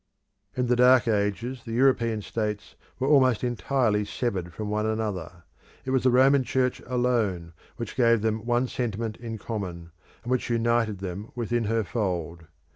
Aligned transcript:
In 0.57 0.65
the 0.65 0.75
Dark 0.75 1.07
Ages 1.07 1.61
the 1.63 1.73
European 1.73 2.23
States 2.23 2.73
were 2.97 3.07
almost 3.07 3.43
entirely 3.43 4.03
severed 4.03 4.51
from 4.51 4.71
one 4.71 4.87
another; 4.87 5.43
it 5.85 5.91
was 5.91 6.01
the 6.01 6.09
Roman 6.09 6.43
Church 6.43 6.81
alone 6.87 7.53
which 7.77 7.95
gave 7.95 8.23
them 8.23 8.43
one 8.47 8.67
sentiment 8.67 9.15
in 9.17 9.37
common, 9.37 9.91
and 10.23 10.31
which 10.31 10.49
united 10.49 11.01
them 11.01 11.31
within 11.35 11.65
her 11.65 11.83
fold. 11.83 12.47